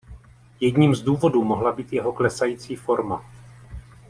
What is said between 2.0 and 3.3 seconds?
klesající forma.